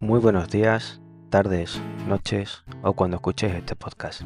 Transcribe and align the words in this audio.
Muy 0.00 0.20
buenos 0.20 0.48
días, 0.48 1.00
tardes, 1.28 1.82
noches 2.06 2.62
o 2.82 2.92
cuando 2.92 3.16
escuches 3.16 3.52
este 3.52 3.74
podcast. 3.74 4.22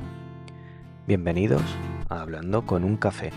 Bienvenidos 1.06 1.62
a 2.10 2.20
Hablando 2.20 2.66
con 2.66 2.84
un 2.84 2.98
café, 2.98 3.30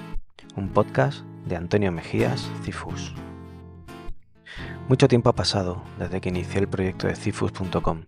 un 0.58 0.68
podcast 0.68 1.22
de 1.46 1.56
Antonio 1.56 1.94
Mejías 1.94 2.52
Cifus. 2.62 3.14
Mucho 4.90 5.08
tiempo 5.08 5.30
ha 5.30 5.34
pasado 5.34 5.82
desde 5.98 6.20
que 6.20 6.28
inicié 6.28 6.60
el 6.60 6.68
proyecto 6.68 7.08
de 7.08 7.16
cifus.com. 7.16 8.02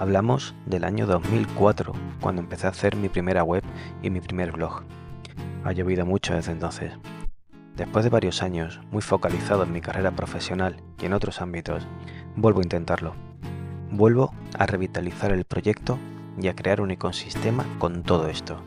Hablamos 0.00 0.56
del 0.66 0.82
año 0.82 1.06
2004, 1.06 1.92
cuando 2.20 2.42
empecé 2.42 2.66
a 2.66 2.70
hacer 2.70 2.96
mi 2.96 3.08
primera 3.08 3.44
web 3.44 3.62
y 4.02 4.10
mi 4.10 4.20
primer 4.20 4.50
blog. 4.50 4.82
Ha 5.62 5.70
llovido 5.70 6.04
mucho 6.04 6.34
desde 6.34 6.50
entonces. 6.50 6.92
Después 7.76 8.02
de 8.02 8.10
varios 8.10 8.42
años, 8.42 8.80
muy 8.90 9.00
focalizado 9.00 9.62
en 9.62 9.72
mi 9.72 9.80
carrera 9.80 10.10
profesional 10.10 10.82
y 11.00 11.06
en 11.06 11.12
otros 11.12 11.40
ámbitos, 11.40 11.86
vuelvo 12.34 12.58
a 12.58 12.64
intentarlo 12.64 13.29
vuelvo 13.90 14.32
a 14.58 14.66
revitalizar 14.66 15.32
el 15.32 15.44
proyecto 15.44 15.98
y 16.40 16.48
a 16.48 16.54
crear 16.54 16.80
un 16.80 16.90
ecosistema 16.90 17.64
con 17.78 18.02
todo 18.02 18.28
esto. 18.28 18.62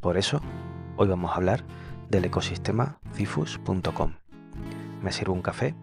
Por 0.00 0.16
eso, 0.16 0.40
hoy 0.96 1.08
vamos 1.08 1.32
a 1.32 1.36
hablar 1.36 1.64
del 2.10 2.24
ecosistema 2.24 2.98
cifus.com. 3.14 4.12
Me 5.02 5.12
sirvo 5.12 5.34
un 5.34 5.42
café 5.42 5.74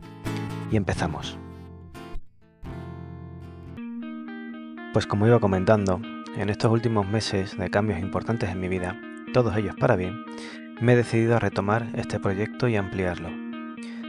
y 0.71 0.77
empezamos. 0.77 1.37
Pues 4.93 5.07
como 5.07 5.27
iba 5.27 5.39
comentando, 5.39 6.01
en 6.37 6.49
estos 6.49 6.71
últimos 6.71 7.07
meses 7.07 7.57
de 7.57 7.69
cambios 7.69 7.99
importantes 7.99 8.49
en 8.49 8.59
mi 8.59 8.67
vida, 8.67 8.99
todos 9.33 9.55
ellos 9.57 9.75
para 9.79 9.95
bien, 9.95 10.25
me 10.81 10.93
he 10.93 10.95
decidido 10.95 11.35
a 11.35 11.39
retomar 11.39 11.87
este 11.95 12.19
proyecto 12.19 12.67
y 12.67 12.75
ampliarlo. 12.75 13.29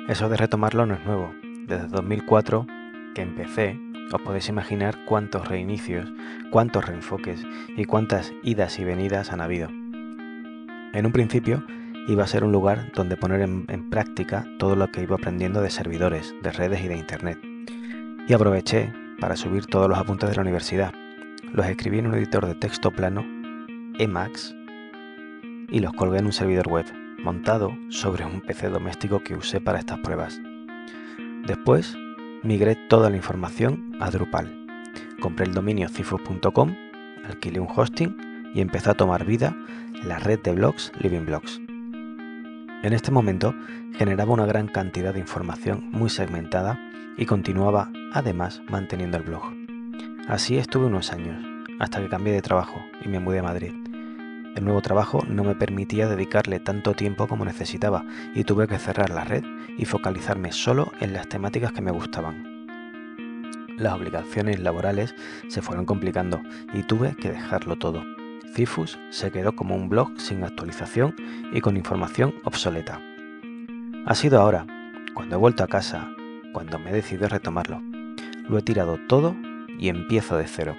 Eso 0.09 0.29
de 0.29 0.37
retomarlo 0.37 0.87
no 0.87 0.95
es 0.95 1.05
nuevo. 1.05 1.33
Desde 1.67 1.89
2004 1.89 2.67
que 3.15 3.23
empecé 3.23 3.81
os 4.13 4.23
podéis 4.23 4.49
imaginar 4.49 4.97
cuántos 5.05 5.49
reinicios, 5.49 6.09
cuántos 6.51 6.87
reenfoques 6.87 7.45
y 7.77 7.85
cuántas 7.85 8.33
idas 8.43 8.79
y 8.79 8.85
venidas 8.85 9.33
han 9.33 9.41
habido. 9.41 9.69
En 10.93 11.07
un 11.07 11.13
principio 11.13 11.65
iba 12.09 12.25
a 12.25 12.29
ser 12.29 12.45
un 12.45 12.53
lugar 12.53 12.93
donde 12.95 13.17
poner 13.17 13.41
en, 13.43 13.91
práctica 13.91 14.47
todo 14.59 14.77
lo 14.77 14.91
que 14.91 15.03
iba 15.03 15.17
aprendiendo 15.17 15.61
de 15.61 15.71
servidores, 15.71 16.35
de 16.43 16.53
redes 16.53 16.83
y 16.83 16.89
de 16.89 16.97
Internet. 16.97 17.39
Y 18.29 18.33
aproveché 18.33 18.93
para 19.21 19.37
subir 19.37 19.67
todos 19.67 19.89
los 19.89 19.99
apuntes 19.99 20.31
de 20.31 20.37
la 20.37 20.43
universidad. 20.43 20.93
Los 21.53 21.67
escribí 21.67 21.99
en 21.99 22.07
un 22.07 22.15
editor 22.15 22.47
de 22.47 22.55
texto 22.55 22.91
plano, 22.91 23.25
Emacs, 23.99 24.55
y 25.69 25.81
los 25.81 25.93
colgué 25.95 26.19
en 26.19 26.27
un 26.27 26.33
servidor 26.33 26.69
web, 26.69 26.87
montado 27.23 27.77
sobre 27.89 28.25
un 28.25 28.41
PC 28.41 28.69
doméstico 28.69 29.23
que 29.23 29.35
usé 29.35 29.61
para 29.61 29.79
estas 29.79 29.99
pruebas. 29.99 30.41
Después 31.47 31.97
migré 32.47 32.77
toda 32.77 33.11
la 33.11 33.17
información 33.17 33.97
a 34.01 34.11
Drupal. 34.11 34.67
Compré 35.21 35.47
el 35.47 35.53
dominio 35.53 35.89
cifus.com, 35.89 36.77
alquilé 37.25 37.61
un 37.61 37.69
hosting 37.75 38.17
y 38.55 38.61
empecé 38.61 38.91
a 38.91 38.95
tomar 38.95 39.25
vida 39.25 39.57
la 40.05 40.19
red 40.19 40.41
de 40.41 40.53
blogs 40.53 40.93
Living 41.01 41.27
Blogs. 41.27 41.61
En 42.83 42.93
este 42.93 43.11
momento 43.11 43.55
generaba 43.95 44.33
una 44.33 44.47
gran 44.47 44.69
cantidad 44.69 45.13
de 45.13 45.21
información 45.21 45.91
muy 45.91 46.09
segmentada 46.09 46.79
y 47.17 47.27
continuaba 47.27 47.91
además 48.13 48.63
manteniendo 48.69 49.17
el 49.17 49.25
blog. 49.25 49.43
Así 50.29 50.57
estuve 50.59 50.87
unos 50.87 51.13
años, 51.13 51.43
hasta 51.81 52.01
que 52.01 52.09
cambié 52.09 52.33
de 52.33 52.43
trabajo 52.43 52.81
y 53.05 53.09
me 53.09 53.19
mudé 53.19 53.41
a 53.41 53.45
Madrid. 53.45 53.73
El 54.57 54.65
nuevo 54.65 54.81
trabajo 54.81 55.23
no 55.29 55.45
me 55.45 55.55
permitía 55.55 56.09
dedicarle 56.09 56.61
tanto 56.61 56.95
tiempo 56.95 57.29
como 57.29 57.45
necesitaba 57.45 58.07
y 58.35 58.45
tuve 58.45 58.67
que 58.67 58.79
cerrar 58.79 59.11
la 59.11 59.23
red 59.23 59.45
y 59.77 59.85
focalizarme 59.85 60.51
solo 60.51 60.93
en 60.99 61.13
las 61.13 61.29
temáticas 61.29 61.73
que 61.73 61.83
me 61.83 61.91
gustaban. 61.91 62.67
Las 63.77 63.93
obligaciones 63.93 64.59
laborales 64.59 65.15
se 65.49 65.61
fueron 65.61 65.85
complicando 65.85 66.41
y 66.73 66.83
tuve 66.85 67.15
que 67.17 67.33
dejarlo 67.33 67.77
todo. 67.77 68.03
Cifus 68.55 68.99
se 69.11 69.31
quedó 69.31 69.55
como 69.55 69.77
un 69.77 69.91
blog 69.91 70.19
sin 70.19 70.43
actualización 70.43 71.15
y 71.53 71.61
con 71.61 71.77
información 71.77 72.35
obsoleta. 72.45 72.99
Ha 74.07 74.15
sido 74.15 74.41
ahora, 74.41 74.67
cuando 75.13 75.37
he 75.37 75.39
vuelto 75.39 75.65
a 75.65 75.69
casa, 75.69 76.09
cuando 76.55 76.79
me 76.79 76.89
he 76.89 76.95
decidido 76.95 77.29
retomarlo. 77.29 77.83
Lo 78.49 78.57
he 78.57 78.63
tirado 78.63 78.99
todo 79.07 79.37
y 79.79 79.91
empiezo 79.91 80.39
de 80.39 80.47
cero. 80.47 80.75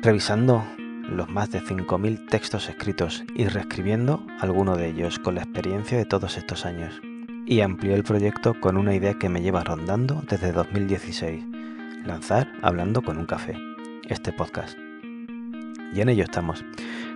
Revisando 0.00 0.64
los 1.08 1.28
más 1.28 1.50
de 1.50 1.60
5.000 1.60 2.28
textos 2.28 2.68
escritos 2.68 3.24
y 3.34 3.46
reescribiendo 3.46 4.24
alguno 4.40 4.76
de 4.76 4.88
ellos 4.88 5.18
con 5.18 5.34
la 5.36 5.42
experiencia 5.42 5.96
de 5.96 6.04
todos 6.04 6.36
estos 6.36 6.66
años. 6.66 7.00
Y 7.46 7.60
amplió 7.60 7.94
el 7.94 8.02
proyecto 8.02 8.54
con 8.60 8.76
una 8.76 8.94
idea 8.94 9.14
que 9.14 9.28
me 9.28 9.40
lleva 9.40 9.62
rondando 9.62 10.22
desde 10.28 10.52
2016, 10.52 11.44
lanzar 12.04 12.52
Hablando 12.62 13.02
con 13.02 13.18
un 13.18 13.26
café, 13.26 13.56
este 14.08 14.32
podcast. 14.32 14.76
Y 15.94 16.00
en 16.00 16.08
ello 16.08 16.24
estamos, 16.24 16.64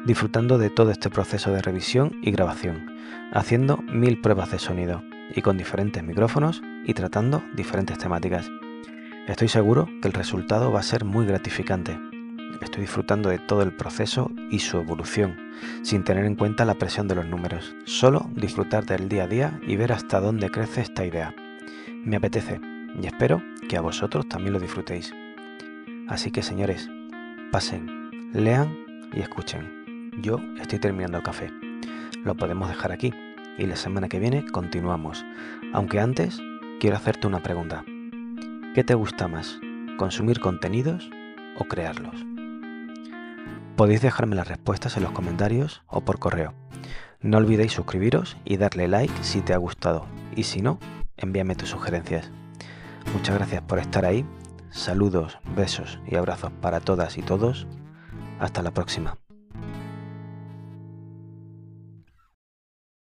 disfrutando 0.04 0.56
de 0.56 0.70
todo 0.70 0.90
este 0.92 1.10
proceso 1.10 1.52
de 1.52 1.62
revisión 1.62 2.16
y 2.22 2.30
grabación, 2.30 2.96
haciendo 3.32 3.78
mil 3.78 4.20
pruebas 4.20 4.52
de 4.52 4.58
sonido 4.58 5.02
y 5.34 5.42
con 5.42 5.56
diferentes 5.56 6.02
micrófonos 6.02 6.62
y 6.86 6.94
tratando 6.94 7.42
diferentes 7.54 7.98
temáticas. 7.98 8.48
Estoy 9.26 9.48
seguro 9.48 9.88
que 10.00 10.08
el 10.08 10.14
resultado 10.14 10.72
va 10.72 10.80
a 10.80 10.84
ser 10.84 11.04
muy 11.04 11.26
gratificante 11.26 11.98
Estoy 12.60 12.82
disfrutando 12.82 13.30
de 13.30 13.38
todo 13.38 13.62
el 13.62 13.72
proceso 13.72 14.30
y 14.50 14.58
su 14.58 14.78
evolución, 14.78 15.36
sin 15.82 16.04
tener 16.04 16.26
en 16.26 16.36
cuenta 16.36 16.64
la 16.64 16.74
presión 16.74 17.08
de 17.08 17.14
los 17.14 17.26
números. 17.26 17.74
Solo 17.84 18.28
disfrutar 18.34 18.84
del 18.84 19.08
día 19.08 19.24
a 19.24 19.26
día 19.26 19.60
y 19.66 19.76
ver 19.76 19.92
hasta 19.92 20.20
dónde 20.20 20.50
crece 20.50 20.82
esta 20.82 21.06
idea. 21.06 21.34
Me 22.04 22.16
apetece 22.16 22.60
y 23.00 23.06
espero 23.06 23.42
que 23.68 23.76
a 23.76 23.80
vosotros 23.80 24.28
también 24.28 24.52
lo 24.52 24.60
disfrutéis. 24.60 25.12
Así 26.08 26.30
que 26.30 26.42
señores, 26.42 26.90
pasen, 27.50 28.10
lean 28.32 28.76
y 29.12 29.20
escuchen. 29.20 30.12
Yo 30.20 30.38
estoy 30.60 30.78
terminando 30.78 31.18
el 31.18 31.24
café. 31.24 31.50
Lo 32.24 32.34
podemos 32.34 32.68
dejar 32.68 32.92
aquí 32.92 33.12
y 33.56 33.66
la 33.66 33.76
semana 33.76 34.08
que 34.08 34.18
viene 34.18 34.44
continuamos. 34.52 35.24
Aunque 35.72 36.00
antes 36.00 36.40
quiero 36.78 36.96
hacerte 36.96 37.26
una 37.26 37.42
pregunta. 37.42 37.84
¿Qué 38.74 38.84
te 38.84 38.94
gusta 38.94 39.28
más? 39.28 39.58
¿Consumir 39.96 40.40
contenidos 40.40 41.10
o 41.56 41.64
crearlos? 41.64 42.29
Podéis 43.80 44.02
dejarme 44.02 44.36
las 44.36 44.46
respuestas 44.46 44.98
en 44.98 45.04
los 45.04 45.12
comentarios 45.12 45.80
o 45.86 46.02
por 46.02 46.18
correo. 46.18 46.52
No 47.22 47.38
olvidéis 47.38 47.72
suscribiros 47.72 48.36
y 48.44 48.58
darle 48.58 48.88
like 48.88 49.24
si 49.24 49.40
te 49.40 49.54
ha 49.54 49.56
gustado 49.56 50.04
y 50.36 50.42
si 50.42 50.60
no, 50.60 50.78
envíame 51.16 51.54
tus 51.54 51.70
sugerencias. 51.70 52.30
Muchas 53.14 53.36
gracias 53.36 53.62
por 53.62 53.78
estar 53.78 54.04
ahí. 54.04 54.26
Saludos, 54.68 55.38
besos 55.56 55.98
y 56.06 56.16
abrazos 56.16 56.52
para 56.60 56.80
todas 56.80 57.16
y 57.16 57.22
todos. 57.22 57.66
Hasta 58.38 58.60
la 58.62 58.70
próxima. 58.70 59.16